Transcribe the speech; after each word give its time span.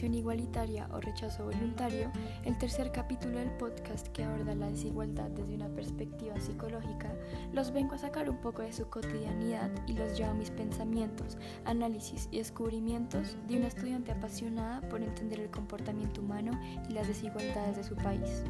Educación 0.00 0.14
Igualitaria 0.14 0.88
o 0.94 1.00
Rechazo 1.02 1.44
Voluntario, 1.44 2.10
el 2.46 2.56
tercer 2.56 2.90
capítulo 2.90 3.38
del 3.38 3.50
podcast 3.50 4.08
que 4.08 4.24
aborda 4.24 4.54
la 4.54 4.70
desigualdad 4.70 5.28
desde 5.28 5.54
una 5.54 5.68
perspectiva 5.68 6.40
psicológica, 6.40 7.12
los 7.52 7.70
vengo 7.70 7.94
a 7.94 7.98
sacar 7.98 8.30
un 8.30 8.38
poco 8.38 8.62
de 8.62 8.72
su 8.72 8.88
cotidianidad 8.88 9.70
y 9.86 9.92
los 9.92 10.16
llevo 10.16 10.30
a 10.30 10.34
mis 10.34 10.50
pensamientos, 10.50 11.36
análisis 11.66 12.30
y 12.30 12.38
descubrimientos 12.38 13.36
de 13.46 13.58
una 13.58 13.66
estudiante 13.66 14.12
apasionada 14.12 14.80
por 14.88 15.02
entender 15.02 15.38
el 15.38 15.50
comportamiento 15.50 16.22
humano 16.22 16.58
y 16.88 16.94
las 16.94 17.06
desigualdades 17.06 17.76
de 17.76 17.84
su 17.84 17.94
país. 17.94 18.42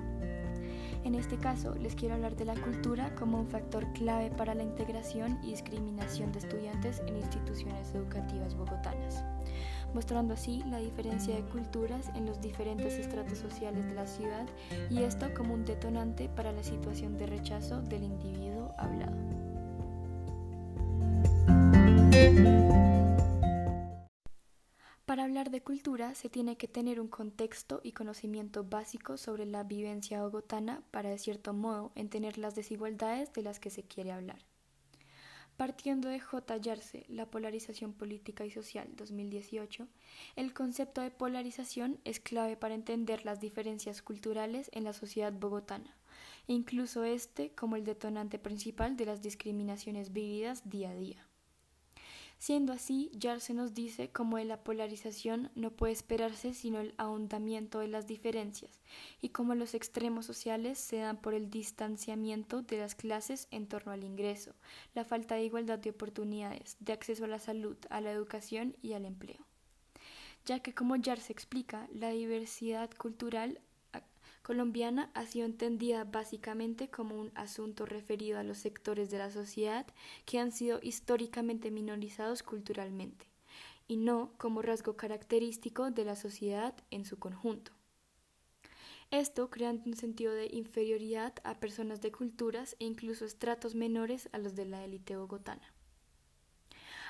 En 1.05 1.15
este 1.15 1.39
caso, 1.39 1.75
les 1.75 1.95
quiero 1.95 2.15
hablar 2.15 2.37
de 2.37 2.45
la 2.45 2.55
cultura 2.55 3.15
como 3.15 3.41
un 3.41 3.47
factor 3.47 3.91
clave 3.95 4.31
para 4.31 4.55
la 4.55 4.63
integración 4.63 5.39
y 5.43 5.51
discriminación 5.51 6.31
de 6.33 6.41
estudiantes 6.41 7.03
en 7.07 7.17
instituciones 7.17 7.95
educativas 7.95 8.55
bogotanas 8.55 9.25
mostrando 9.95 10.35
así 10.35 10.63
la 10.71 10.79
diferencia 10.79 11.35
de 11.35 11.43
culturas 11.43 12.11
en 12.15 12.27
los 12.27 12.41
diferentes 12.41 12.95
estratos 12.95 13.39
sociales 13.39 13.87
de 13.87 13.95
la 13.95 14.07
ciudad 14.07 14.47
y 14.89 15.03
esto 15.03 15.27
como 15.37 15.55
un 15.55 15.65
detonante 15.65 16.29
para 16.29 16.53
la 16.53 16.63
situación 16.63 17.19
de 17.19 17.27
rechazo 17.27 17.83
del 17.83 18.05
individuo 18.05 18.73
hablado. 18.79 19.17
Para 25.21 25.29
hablar 25.29 25.51
de 25.51 25.61
cultura 25.61 26.15
se 26.15 26.31
tiene 26.31 26.57
que 26.57 26.67
tener 26.67 26.99
un 26.99 27.09
contexto 27.09 27.83
y 27.85 27.93
conocimiento 27.93 28.65
básico 28.65 29.19
sobre 29.19 29.45
la 29.45 29.65
vivencia 29.65 30.23
bogotana 30.23 30.83
para 30.91 31.11
de 31.11 31.19
cierto 31.19 31.53
modo 31.53 31.93
entender 31.95 32.39
las 32.39 32.55
desigualdades 32.55 33.31
de 33.35 33.43
las 33.43 33.61
que 33.61 33.69
se 33.69 33.83
quiere 33.83 34.13
hablar. 34.13 34.39
Partiendo 35.59 36.09
de 36.09 36.21
J. 36.21 36.57
Yarse, 36.57 37.05
La 37.09 37.27
polarización 37.27 37.93
política 37.93 38.47
y 38.47 38.51
social 38.51 38.89
2018, 38.97 39.89
el 40.37 40.55
concepto 40.55 41.03
de 41.03 41.11
polarización 41.11 42.01
es 42.05 42.19
clave 42.19 42.57
para 42.57 42.75
entender 42.75 43.27
las 43.27 43.41
diferencias 43.41 44.01
culturales 44.01 44.71
en 44.73 44.85
la 44.85 44.95
sociedad 44.95 45.35
bogotana, 45.35 45.99
e 46.49 46.55
incluso 46.55 47.05
este 47.05 47.51
como 47.51 47.77
el 47.77 47.85
detonante 47.85 48.39
principal 48.39 48.97
de 48.97 49.05
las 49.05 49.21
discriminaciones 49.21 50.15
vividas 50.15 50.67
día 50.71 50.93
a 50.93 50.95
día. 50.95 51.30
Siendo 52.41 52.73
así, 52.73 53.11
Yarse 53.13 53.53
nos 53.53 53.75
dice 53.75 54.09
cómo 54.09 54.39
de 54.39 54.47
la 54.47 54.65
polarización 54.65 55.51
no 55.55 55.73
puede 55.73 55.93
esperarse 55.93 56.55
sino 56.55 56.81
el 56.81 56.95
ahondamiento 56.97 57.81
de 57.81 57.89
las 57.89 58.07
diferencias 58.07 58.81
y 59.21 59.29
cómo 59.29 59.55
los 59.55 59.75
extremos 59.75 60.25
sociales 60.25 60.79
se 60.79 60.97
dan 60.97 61.21
por 61.21 61.35
el 61.35 61.51
distanciamiento 61.51 62.63
de 62.63 62.79
las 62.79 62.95
clases 62.95 63.47
en 63.51 63.67
torno 63.67 63.93
al 63.93 64.05
ingreso, 64.05 64.55
la 64.95 65.05
falta 65.05 65.35
de 65.35 65.45
igualdad 65.45 65.81
de 65.81 65.91
oportunidades, 65.91 66.79
de 66.81 66.95
acceso 66.95 67.27
a 67.27 67.29
la 67.29 67.41
salud, 67.41 67.77
a 67.91 68.01
la 68.01 68.11
educación 68.11 68.75
y 68.81 68.95
al 68.95 69.05
empleo. 69.05 69.47
Ya 70.47 70.61
que 70.61 70.75
como 70.75 70.97
Yarse 70.97 71.35
explica, 71.35 71.89
la 71.93 72.09
diversidad 72.09 72.91
cultural 72.97 73.61
colombiana 74.43 75.11
ha 75.15 75.27
sido 75.27 75.47
entendida 75.47 76.05
básicamente 76.05 76.89
como 76.89 77.19
un 77.21 77.31
asunto 77.35 77.87
referido 77.87 78.39
a 78.39 78.43
los 78.43 78.59
sectores 78.59 79.11
de 79.11 79.19
la 79.19 79.31
sociedad 79.31 79.87
que 80.25 80.39
han 80.39 80.53
sido 80.53 80.81
históricamente 80.83 81.71
minorizados 81.71 82.43
culturalmente, 82.43 83.27
y 83.89 83.97
no 83.97 84.33
como 84.39 84.63
rasgo 84.63 84.97
característico 84.97 85.91
de 85.91 86.05
la 86.05 86.17
sociedad 86.17 86.75
en 86.91 87.05
su 87.05 87.19
conjunto. 87.19 87.73
Esto 89.11 89.51
creando 89.51 89.83
un 89.87 89.97
sentido 89.97 90.33
de 90.33 90.47
inferioridad 90.53 91.35
a 91.43 91.59
personas 91.59 92.01
de 92.01 92.13
culturas 92.13 92.77
e 92.79 92.85
incluso 92.85 93.25
estratos 93.25 93.75
menores 93.75 94.29
a 94.33 94.39
los 94.39 94.55
de 94.55 94.67
la 94.67 94.85
élite 94.85 95.17
bogotana. 95.17 95.75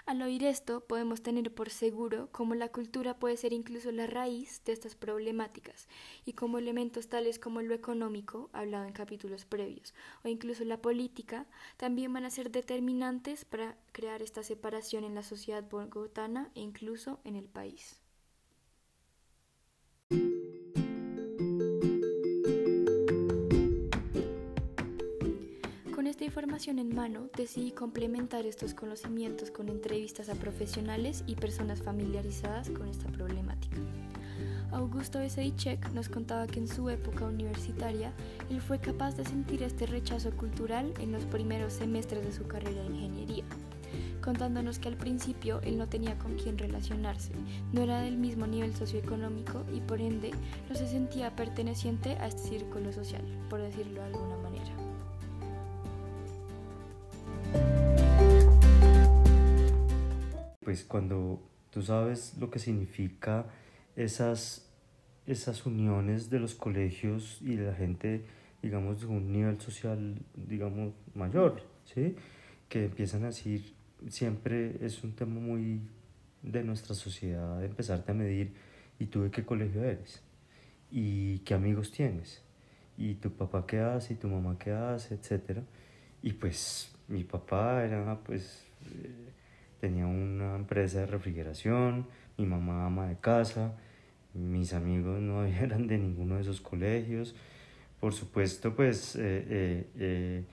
Al 0.07 0.23
oír 0.23 0.45
esto, 0.45 0.81
podemos 0.81 1.23
tener 1.23 1.55
por 1.55 1.71
seguro 1.71 2.29
cómo 2.33 2.55
la 2.55 2.71
cultura 2.71 3.19
puede 3.19 3.37
ser 3.37 3.53
incluso 3.53 3.93
la 3.93 4.07
raíz 4.07 4.63
de 4.65 4.73
estas 4.73 4.95
problemáticas 4.95 5.89
y 6.25 6.33
cómo 6.33 6.59
elementos 6.59 7.09
tales 7.09 7.39
como 7.39 7.63
lo 7.63 7.75
económico, 7.75 8.51
hablado 8.53 8.87
en 8.87 8.93
capítulos 8.93 9.45
previos, 9.45 9.95
o 10.25 10.29
incluso 10.29 10.65
la 10.65 10.81
política, 10.81 11.47
también 11.77 12.13
van 12.13 12.25
a 12.25 12.31
ser 12.31 12.51
determinantes 12.51 13.45
para 13.45 13.77
crear 13.93 14.23
esta 14.23 14.43
separación 14.43 15.05
en 15.05 15.15
la 15.15 15.23
sociedad 15.23 15.65
bogotana 15.69 16.51
e 16.55 16.61
incluso 16.61 17.21
en 17.25 17.37
el 17.37 17.49
país. 17.49 18.00
Información 26.31 26.79
en 26.79 26.95
mano, 26.95 27.29
decidí 27.37 27.73
complementar 27.73 28.47
estos 28.47 28.73
conocimientos 28.73 29.51
con 29.51 29.69
entrevistas 29.69 30.29
a 30.29 30.37
profesionales 30.37 31.25
y 31.27 31.35
personas 31.35 31.83
familiarizadas 31.83 32.71
con 32.71 32.87
esta 32.87 33.09
problemática. 33.09 33.77
Augusto 34.71 35.19
Besedichek 35.19 35.91
nos 35.91 36.09
contaba 36.09 36.47
que 36.47 36.61
en 36.61 36.69
su 36.69 36.89
época 36.89 37.25
universitaria 37.25 38.13
él 38.49 38.61
fue 38.61 38.79
capaz 38.79 39.17
de 39.17 39.25
sentir 39.25 39.65
este 39.65 39.87
rechazo 39.87 40.31
cultural 40.31 40.95
en 41.01 41.11
los 41.11 41.25
primeros 41.25 41.73
semestres 41.73 42.25
de 42.25 42.31
su 42.31 42.47
carrera 42.47 42.81
de 42.81 42.95
ingeniería, 42.95 43.45
contándonos 44.23 44.79
que 44.79 44.87
al 44.87 44.97
principio 44.97 45.61
él 45.63 45.79
no 45.79 45.89
tenía 45.89 46.17
con 46.17 46.37
quién 46.37 46.59
relacionarse, 46.59 47.33
no 47.73 47.83
era 47.83 48.03
del 48.03 48.17
mismo 48.17 48.47
nivel 48.47 48.77
socioeconómico 48.77 49.65
y 49.75 49.81
por 49.81 50.01
ende 50.01 50.31
no 50.69 50.77
se 50.77 50.87
sentía 50.87 51.35
perteneciente 51.35 52.11
a 52.21 52.29
este 52.29 52.51
círculo 52.51 52.93
social, 52.93 53.25
por 53.49 53.61
decirlo 53.61 53.95
de 53.95 54.07
alguna 54.07 54.37
manera. 54.37 54.71
Pues 60.65 60.85
cuando 60.85 61.43
tú 61.71 61.83
sabes 61.83 62.37
lo 62.39 62.51
que 62.51 62.59
significa 62.59 63.47
esas, 63.97 64.71
esas 65.27 65.65
uniones 65.67 66.31
de 66.31 66.39
los 66.39 66.55
colegios 66.55 67.39
y 67.41 67.57
de 67.57 67.67
la 67.67 67.75
gente, 67.75 68.25
digamos, 68.63 69.01
de 69.01 69.07
un 69.07 69.33
nivel 69.33 69.61
social, 69.61 70.17
digamos, 70.35 70.93
mayor, 71.15 71.63
¿sí? 71.85 72.15
Que 72.69 72.85
empiezan 72.85 73.25
a 73.25 73.29
decir, 73.29 73.75
siempre 74.09 74.77
es 74.85 75.03
un 75.03 75.13
tema 75.15 75.41
muy 75.41 75.81
de 76.43 76.63
nuestra 76.63 76.95
sociedad, 76.95 77.59
de 77.59 77.67
empezarte 77.67 78.13
a 78.13 78.15
medir, 78.15 78.55
¿y 78.99 79.07
tú 79.07 79.23
de 79.23 79.31
qué 79.31 79.45
colegio 79.45 79.83
eres? 79.83 80.23
¿Y 80.91 81.39
qué 81.41 81.55
amigos 81.55 81.91
tienes? 81.91 82.43
¿Y 82.99 83.15
tu 83.15 83.33
papá 83.33 83.67
qué 83.67 83.81
hace? 83.81 84.15
¿Y 84.15 84.17
tu 84.17 84.29
mamá 84.29 84.59
qué 84.59 84.73
hace? 84.73 85.15
Etcétera. 85.15 85.63
Y 86.23 86.35
pues 86.35 86.93
mi 87.09 87.25
papá 87.25 87.83
era, 87.85 88.19
pues... 88.25 88.67
Eh, 88.85 89.40
tenía 89.81 90.07
una 90.07 90.57
empresa 90.57 91.01
de 91.01 91.07
refrigeración, 91.07 92.07
mi 92.37 92.47
mamá 92.47 92.87
ama 92.87 93.09
de 93.09 93.17
casa, 93.17 93.73
mis 94.35 94.73
amigos 94.75 95.21
no 95.21 95.45
eran 95.47 95.87
de 95.87 95.99
ninguno 95.99 96.37
de 96.37 96.43
esos 96.43 96.61
colegios. 96.61 97.35
Por 97.99 98.15
supuesto, 98.15 98.75
pues 98.75 99.17
eh, 99.17 99.21
eh, 99.21 99.91
eh, 99.97 100.45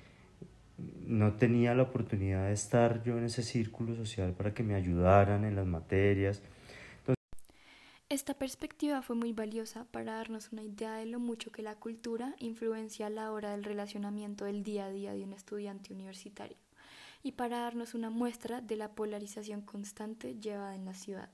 no 1.06 1.34
tenía 1.34 1.74
la 1.76 1.84
oportunidad 1.84 2.48
de 2.48 2.54
estar 2.54 3.04
yo 3.04 3.18
en 3.18 3.26
ese 3.26 3.44
círculo 3.44 3.96
social 3.96 4.34
para 4.34 4.54
que 4.54 4.64
me 4.64 4.76
ayudaran 4.76 5.46
en 5.46 5.56
las 5.56 5.66
materias. 5.66 6.42
Esta 8.10 8.34
perspectiva 8.34 9.02
fue 9.02 9.18
muy 9.18 9.34
valiosa 9.34 9.86
para 9.92 10.14
darnos 10.14 10.54
una 10.54 10.64
idea 10.64 10.96
de 10.96 11.06
lo 11.06 11.20
mucho 11.20 11.52
que 11.52 11.62
la 11.62 11.76
cultura 11.76 12.36
influencia 12.40 13.08
a 13.08 13.10
la 13.10 13.32
hora 13.32 13.52
del 13.52 13.66
relacionamiento 13.66 14.46
del 14.46 14.64
día 14.64 14.86
a 14.86 14.90
día 14.90 15.14
de 15.14 15.24
un 15.24 15.34
estudiante 15.34 15.94
universitario 15.94 16.58
y 17.28 17.34
para 17.34 17.60
darnos 17.60 17.94
una 17.94 18.10
muestra 18.10 18.62
de 18.62 18.78
la 18.78 18.96
polarización 18.96 19.62
constante 19.62 20.40
llevada 20.40 20.76
en 20.76 20.86
la 20.86 20.94
ciudad. 20.94 21.30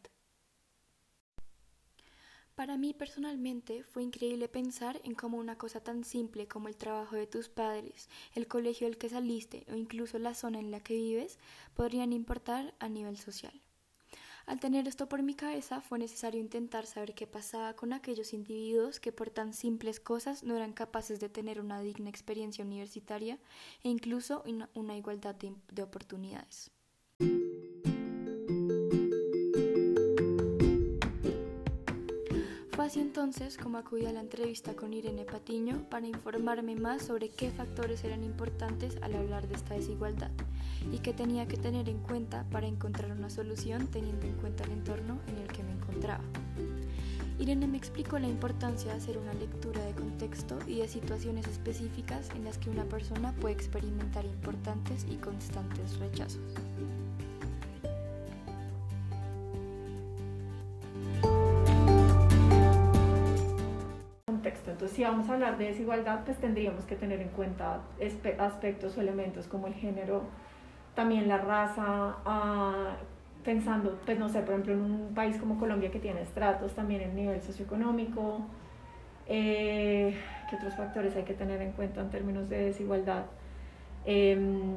Para 2.56 2.78
mí 2.78 2.96
personalmente 2.96 3.84
fue 3.84 4.02
increíble 4.02 4.48
pensar 4.48 5.00
en 5.04 5.14
cómo 5.14 5.38
una 5.38 5.56
cosa 5.56 5.82
tan 5.82 6.04
simple 6.04 6.48
como 6.48 6.68
el 6.68 6.78
trabajo 6.78 7.16
de 7.16 7.28
tus 7.28 7.48
padres, 7.48 8.10
el 8.34 8.48
colegio 8.48 8.88
del 8.88 8.98
que 8.98 9.10
saliste 9.10 9.68
o 9.72 9.76
incluso 9.76 10.18
la 10.18 10.34
zona 10.34 10.60
en 10.60 10.72
la 10.72 10.80
que 10.80 10.96
vives 10.96 11.38
podrían 11.76 12.12
importar 12.12 12.74
a 12.80 12.90
nivel 12.90 13.18
social. 13.18 13.63
Al 14.46 14.60
tener 14.60 14.90
esto 14.90 15.08
por 15.08 15.24
mi 15.24 15.36
cabeza 15.36 15.80
fue 15.80 16.00
necesario 16.00 16.42
intentar 16.42 16.86
saber 16.86 17.16
qué 17.16 17.26
pasaba 17.26 17.76
con 17.76 17.94
aquellos 17.94 18.34
individuos 18.34 19.00
que 19.00 19.14
por 19.14 19.30
tan 19.30 19.54
simples 19.54 20.02
cosas 20.02 20.44
no 20.44 20.58
eran 20.58 20.74
capaces 20.74 21.22
de 21.22 21.30
tener 21.30 21.62
una 21.62 21.80
digna 21.80 22.10
experiencia 22.10 22.66
universitaria 22.66 23.40
e 23.84 23.90
incluso 23.90 24.44
una, 24.74 24.98
igualdad 24.98 25.34
de, 25.36 25.54
de 25.72 25.82
oportunidades. 25.82 26.72
Fue 32.72 32.86
así 32.86 33.00
entonces 33.00 33.58
como 33.58 33.78
acudí 33.78 34.08
a 34.08 34.12
la 34.12 34.20
entrevista 34.20 34.76
con 34.76 34.94
Irene 34.94 35.24
Patiño 35.24 35.88
para 35.90 36.06
informarme 36.06 36.76
más 36.76 37.04
sobre 37.04 37.30
qué 37.30 37.50
factores 37.50 38.04
eran 38.04 38.26
importantes 38.26 38.98
al 39.02 39.16
hablar 39.16 39.48
de 39.48 39.56
esta 39.56 39.76
desigualdad 39.76 40.32
y 40.92 41.00
qué 41.00 41.14
tenía 41.14 41.48
que 41.48 41.58
tener 41.58 41.90
en 41.90 42.00
cuenta 42.00 42.46
para 42.52 42.68
encontrar 42.68 43.12
una 43.12 43.30
solución 43.30 43.88
teniendo 43.88 44.26
en 44.26 44.34
cuenta 44.34 44.64
el 44.64 44.72
entorno 44.72 45.20
en 45.28 45.38
el 45.38 45.48
que 45.48 45.64
me 45.64 45.72
encontraba. 45.72 46.24
Irene 47.40 47.68
me 47.68 47.78
explicó 47.78 48.20
la 48.20 48.28
importancia 48.28 48.92
de 48.92 48.98
hacer 48.98 49.18
una 49.18 49.34
lectura 49.34 49.84
de 49.84 49.94
contexto 49.94 50.60
y 50.68 50.80
de 50.80 50.88
situaciones 50.88 51.48
específicas 51.48 52.30
en 52.36 52.46
las 52.46 52.58
que 52.58 52.70
una 52.70 52.86
persona 52.86 53.34
puede 53.42 53.56
experimentar 53.56 54.26
importantes 54.26 55.06
y 55.10 55.16
constantes 55.16 55.98
rechazos. 55.98 56.54
si 64.88 65.04
vamos 65.04 65.30
a 65.30 65.34
hablar 65.34 65.58
de 65.58 65.66
desigualdad, 65.66 66.24
pues 66.26 66.38
tendríamos 66.38 66.86
que 66.86 66.96
tener 66.96 67.22
en 67.22 67.30
cuenta 67.30 67.82
aspectos 68.40 68.98
o 68.98 69.02
elementos 69.02 69.48
como 69.48 69.68
el 69.68 69.74
género, 69.74 70.24
también 70.96 71.28
la 71.28 71.38
raza, 71.38 72.16
ah, 72.26 72.96
pensando, 73.44 74.00
pues 74.06 74.20
no 74.20 74.30
sé, 74.30 74.42
por 74.42 74.52
ejemplo, 74.52 74.74
en 74.74 74.82
un 74.82 75.14
país 75.14 75.38
como 75.38 75.60
Colombia 75.60 75.92
que 75.92 76.00
tiene 76.00 76.22
estratos, 76.22 76.74
también 76.74 77.02
el 77.02 77.16
nivel 77.16 77.42
socioeconómico, 77.42 78.42
eh, 79.28 80.16
¿qué 80.50 80.56
otros 80.56 80.76
factores 80.76 81.16
hay 81.16 81.24
que 81.24 81.34
tener 81.34 81.62
en 81.62 81.72
cuenta 81.72 82.02
en 82.02 82.10
términos 82.10 82.50
de 82.50 82.66
desigualdad? 82.66 83.26
Em, 84.06 84.76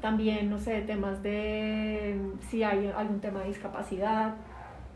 también, 0.00 0.48
no 0.48 0.58
sé, 0.58 0.80
temas 0.82 1.22
de 1.22 2.18
si 2.48 2.62
hay 2.62 2.92
algún 2.96 3.20
tema 3.20 3.40
de 3.40 3.48
discapacidad, 3.48 4.34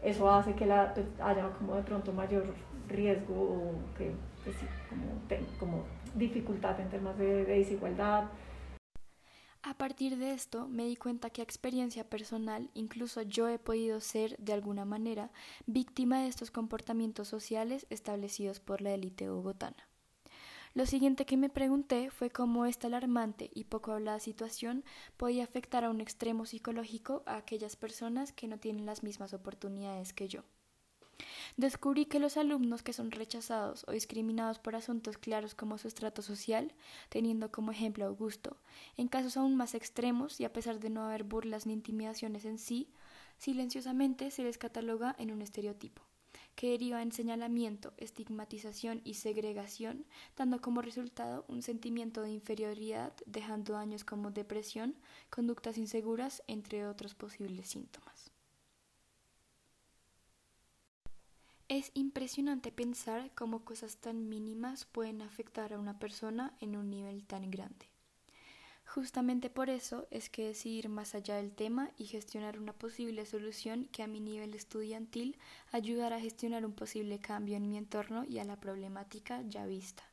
eso 0.02 0.30
hace 0.30 0.54
que 0.54 0.66
la, 0.66 0.94
pues, 0.94 1.06
haya 1.22 1.48
como 1.58 1.76
de 1.76 1.82
pronto 1.82 2.12
mayor 2.12 2.44
riesgo 2.88 3.34
o 3.34 3.72
que, 3.96 4.12
pues 4.44 4.56
como, 4.88 5.04
como, 5.58 5.84
dificultad 6.14 6.78
en 6.80 6.88
temas 6.88 7.18
de, 7.18 7.44
de 7.44 7.58
desigualdad. 7.58 8.24
A 9.66 9.72
partir 9.72 10.18
de 10.18 10.34
esto 10.34 10.68
me 10.68 10.84
di 10.84 10.94
cuenta 10.94 11.30
que 11.30 11.40
a 11.40 11.44
experiencia 11.44 12.04
personal 12.04 12.68
incluso 12.74 13.22
yo 13.22 13.48
he 13.48 13.58
podido 13.58 13.98
ser 14.00 14.36
de 14.36 14.52
alguna 14.52 14.84
manera 14.84 15.30
víctima 15.64 16.20
de 16.20 16.28
estos 16.28 16.50
comportamientos 16.50 17.28
sociales 17.28 17.86
establecidos 17.88 18.60
por 18.60 18.82
la 18.82 18.92
élite 18.92 19.30
bogotana. 19.30 19.88
Lo 20.74 20.84
siguiente 20.84 21.24
que 21.24 21.38
me 21.38 21.48
pregunté 21.48 22.10
fue 22.10 22.28
cómo 22.28 22.66
esta 22.66 22.88
alarmante 22.88 23.50
y 23.54 23.64
poco 23.64 23.92
hablada 23.92 24.20
situación 24.20 24.84
podía 25.16 25.44
afectar 25.44 25.82
a 25.82 25.88
un 25.88 26.02
extremo 26.02 26.44
psicológico 26.44 27.22
a 27.24 27.36
aquellas 27.36 27.74
personas 27.74 28.32
que 28.32 28.48
no 28.48 28.58
tienen 28.58 28.84
las 28.84 29.02
mismas 29.02 29.32
oportunidades 29.32 30.12
que 30.12 30.28
yo. 30.28 30.42
Descubrí 31.56 32.06
que 32.06 32.18
los 32.18 32.36
alumnos 32.36 32.82
que 32.82 32.92
son 32.92 33.10
rechazados 33.10 33.84
o 33.88 33.92
discriminados 33.92 34.58
por 34.58 34.76
asuntos 34.76 35.18
claros 35.18 35.54
como 35.54 35.78
su 35.78 35.88
estrato 35.88 36.22
social, 36.22 36.72
teniendo 37.08 37.50
como 37.50 37.72
ejemplo 37.72 38.04
a 38.04 38.08
Augusto, 38.08 38.56
en 38.96 39.08
casos 39.08 39.36
aún 39.36 39.56
más 39.56 39.74
extremos 39.74 40.40
y 40.40 40.44
a 40.44 40.52
pesar 40.52 40.80
de 40.80 40.90
no 40.90 41.04
haber 41.04 41.24
burlas 41.24 41.66
ni 41.66 41.72
intimidaciones 41.72 42.44
en 42.44 42.58
sí, 42.58 42.90
silenciosamente 43.38 44.30
se 44.30 44.42
les 44.42 44.58
cataloga 44.58 45.14
en 45.18 45.30
un 45.30 45.42
estereotipo 45.42 46.02
que 46.54 46.70
deriva 46.70 47.02
en 47.02 47.12
señalamiento, 47.12 47.92
estigmatización 47.96 49.00
y 49.04 49.14
segregación, 49.14 50.06
dando 50.36 50.60
como 50.60 50.82
resultado 50.82 51.44
un 51.48 51.62
sentimiento 51.62 52.22
de 52.22 52.30
inferioridad, 52.30 53.12
dejando 53.26 53.72
daños 53.72 54.04
como 54.04 54.30
depresión, 54.30 54.94
conductas 55.30 55.78
inseguras, 55.78 56.42
entre 56.46 56.86
otros 56.86 57.14
posibles 57.14 57.68
síntomas. 57.68 58.13
Es 61.74 61.90
impresionante 61.94 62.70
pensar 62.70 63.32
cómo 63.34 63.64
cosas 63.64 63.96
tan 63.96 64.28
mínimas 64.28 64.84
pueden 64.84 65.22
afectar 65.22 65.72
a 65.72 65.78
una 65.80 65.98
persona 65.98 66.56
en 66.60 66.76
un 66.76 66.88
nivel 66.88 67.26
tan 67.26 67.50
grande. 67.50 67.88
Justamente 68.86 69.50
por 69.50 69.68
eso 69.68 70.06
es 70.12 70.30
que 70.30 70.46
decidí 70.46 70.76
ir 70.76 70.88
más 70.88 71.16
allá 71.16 71.34
del 71.34 71.52
tema 71.52 71.90
y 71.98 72.04
gestionar 72.04 72.60
una 72.60 72.74
posible 72.74 73.26
solución 73.26 73.86
que 73.86 74.04
a 74.04 74.06
mi 74.06 74.20
nivel 74.20 74.54
estudiantil 74.54 75.36
ayudara 75.72 76.18
a 76.18 76.20
gestionar 76.20 76.64
un 76.64 76.74
posible 76.74 77.18
cambio 77.18 77.56
en 77.56 77.68
mi 77.68 77.76
entorno 77.76 78.24
y 78.24 78.38
a 78.38 78.44
la 78.44 78.60
problemática 78.60 79.42
ya 79.42 79.66
vista. 79.66 80.04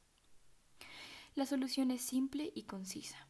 La 1.35 1.45
solución 1.45 1.91
es 1.91 2.01
simple 2.01 2.51
y 2.55 2.63
concisa. 2.63 3.27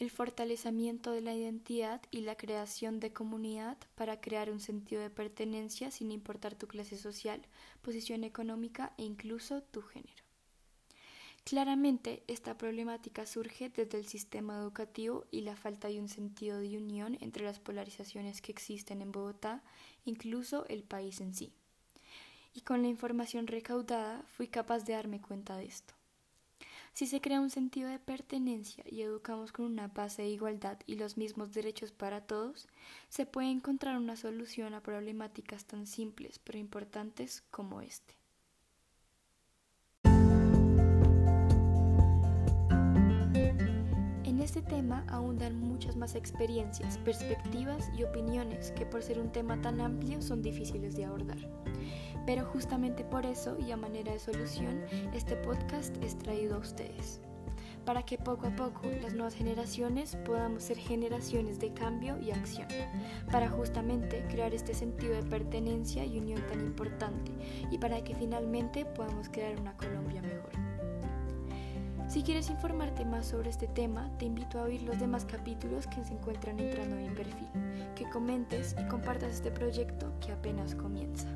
El 0.00 0.10
fortalecimiento 0.10 1.12
de 1.12 1.20
la 1.20 1.34
identidad 1.34 2.02
y 2.10 2.22
la 2.22 2.36
creación 2.36 2.98
de 2.98 3.12
comunidad 3.12 3.78
para 3.94 4.20
crear 4.20 4.50
un 4.50 4.58
sentido 4.58 5.00
de 5.00 5.10
pertenencia 5.10 5.92
sin 5.92 6.10
importar 6.10 6.56
tu 6.56 6.66
clase 6.66 6.96
social, 6.96 7.40
posición 7.80 8.24
económica 8.24 8.92
e 8.98 9.04
incluso 9.04 9.62
tu 9.62 9.82
género. 9.82 10.24
Claramente, 11.44 12.24
esta 12.26 12.56
problemática 12.56 13.26
surge 13.26 13.68
desde 13.68 13.98
el 13.98 14.06
sistema 14.06 14.58
educativo 14.58 15.26
y 15.30 15.42
la 15.42 15.56
falta 15.56 15.88
de 15.88 16.00
un 16.00 16.08
sentido 16.08 16.58
de 16.58 16.78
unión 16.78 17.18
entre 17.20 17.44
las 17.44 17.60
polarizaciones 17.60 18.40
que 18.40 18.50
existen 18.50 19.02
en 19.02 19.12
Bogotá, 19.12 19.62
incluso 20.06 20.66
el 20.68 20.82
país 20.82 21.20
en 21.20 21.34
sí. 21.34 21.52
Y 22.54 22.62
con 22.62 22.80
la 22.80 22.88
información 22.88 23.46
recaudada 23.46 24.24
fui 24.26 24.48
capaz 24.48 24.84
de 24.84 24.94
darme 24.94 25.20
cuenta 25.20 25.56
de 25.58 25.66
esto. 25.66 25.94
Si 26.94 27.08
se 27.08 27.20
crea 27.20 27.40
un 27.40 27.50
sentido 27.50 27.88
de 27.88 27.98
pertenencia 27.98 28.84
y 28.86 29.02
educamos 29.02 29.50
con 29.50 29.64
una 29.64 29.88
base 29.88 30.22
de 30.22 30.28
igualdad 30.28 30.78
y 30.86 30.94
los 30.94 31.16
mismos 31.16 31.52
derechos 31.52 31.90
para 31.90 32.20
todos, 32.20 32.68
se 33.08 33.26
puede 33.26 33.50
encontrar 33.50 33.96
una 33.96 34.14
solución 34.14 34.74
a 34.74 34.80
problemáticas 34.80 35.64
tan 35.64 35.88
simples 35.88 36.38
pero 36.38 36.56
importantes 36.56 37.42
como 37.50 37.80
este. 37.80 38.14
este 44.44 44.60
tema 44.60 45.04
ahondan 45.08 45.58
muchas 45.58 45.96
más 45.96 46.14
experiencias, 46.14 46.98
perspectivas 46.98 47.90
y 47.98 48.04
opiniones 48.04 48.72
que 48.72 48.84
por 48.84 49.02
ser 49.02 49.18
un 49.18 49.32
tema 49.32 49.60
tan 49.60 49.80
amplio 49.80 50.20
son 50.20 50.42
difíciles 50.42 50.94
de 50.94 51.06
abordar. 51.06 51.38
Pero 52.26 52.44
justamente 52.46 53.04
por 53.04 53.26
eso 53.26 53.56
y 53.58 53.70
a 53.70 53.76
manera 53.76 54.12
de 54.12 54.18
solución, 54.18 54.82
este 55.12 55.36
podcast 55.36 55.96
es 56.02 56.16
traído 56.16 56.56
a 56.56 56.58
ustedes, 56.58 57.20
para 57.84 58.02
que 58.02 58.16
poco 58.16 58.46
a 58.46 58.56
poco 58.56 58.88
las 59.02 59.12
nuevas 59.12 59.34
generaciones 59.34 60.16
podamos 60.24 60.62
ser 60.62 60.78
generaciones 60.78 61.58
de 61.58 61.74
cambio 61.74 62.18
y 62.18 62.30
acción, 62.30 62.68
para 63.30 63.50
justamente 63.50 64.24
crear 64.30 64.54
este 64.54 64.74
sentido 64.74 65.14
de 65.14 65.22
pertenencia 65.22 66.04
y 66.04 66.18
unión 66.18 66.40
tan 66.46 66.60
importante 66.60 67.30
y 67.70 67.78
para 67.78 68.02
que 68.02 68.14
finalmente 68.14 68.86
podamos 68.86 69.28
crear 69.28 69.60
una 69.60 69.76
Colombia 69.76 70.22
mejor. 70.22 70.52
Si 72.08 72.22
quieres 72.22 72.48
informarte 72.48 73.04
más 73.04 73.26
sobre 73.26 73.50
este 73.50 73.66
tema, 73.66 74.10
te 74.18 74.26
invito 74.26 74.58
a 74.58 74.64
oír 74.64 74.82
los 74.82 74.98
demás 75.00 75.24
capítulos 75.24 75.86
que 75.86 76.04
se 76.04 76.12
encuentran 76.12 76.60
entrando 76.60 76.96
en 76.96 77.08
mi 77.08 77.14
perfil, 77.14 77.48
que 77.96 78.08
comentes 78.08 78.76
y 78.78 78.86
compartas 78.88 79.32
este 79.32 79.50
proyecto 79.50 80.12
que 80.20 80.32
apenas 80.32 80.74
comienza. 80.74 81.26